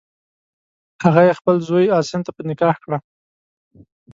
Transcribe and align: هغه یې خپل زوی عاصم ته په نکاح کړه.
هغه 1.03 1.21
یې 1.27 1.33
خپل 1.39 1.55
زوی 1.67 1.93
عاصم 1.95 2.21
ته 2.25 2.31
په 2.35 2.41
نکاح 2.49 2.75
کړه. 2.83 2.97